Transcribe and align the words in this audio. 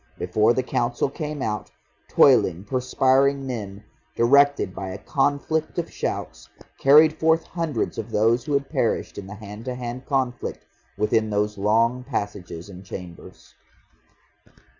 Before 0.17 0.51
the 0.51 0.63
Council 0.63 1.11
came 1.11 1.43
out, 1.43 1.69
toiling 2.09 2.63
perspiring 2.63 3.45
men, 3.45 3.83
directed 4.15 4.73
by 4.73 4.89
a 4.89 4.97
conflict 4.97 5.77
of 5.77 5.91
shouts, 5.91 6.49
carried 6.79 7.19
forth 7.19 7.43
hundreds 7.43 7.99
of 7.99 8.09
those 8.09 8.43
who 8.45 8.53
had 8.53 8.67
perished 8.71 9.19
in 9.19 9.27
the 9.27 9.35
hand 9.35 9.65
to 9.65 9.75
hand 9.75 10.07
conflict 10.07 10.65
within 10.97 11.29
those 11.29 11.55
long 11.55 12.03
passages 12.03 12.67
and 12.67 12.83
chambers.... 12.83 13.53